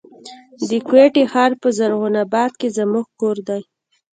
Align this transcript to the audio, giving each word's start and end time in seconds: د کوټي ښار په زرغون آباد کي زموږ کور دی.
د 0.69 0.71
کوټي 0.87 1.23
ښار 1.31 1.51
په 1.61 1.67
زرغون 1.77 2.15
آباد 2.25 2.51
کي 2.59 2.67
زموږ 2.77 3.05
کور 3.19 3.37
دی. 3.47 3.61